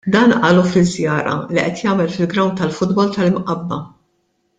Dan 0.13 0.31
qalu 0.43 0.61
fi 0.69 0.81
żjara 0.93 1.33
li 1.57 1.65
qed 1.65 1.83
jagħmel 1.83 2.09
fil-grawnd 2.15 2.57
tal-futbol 2.63 3.13
tal-Imqabba. 3.19 3.79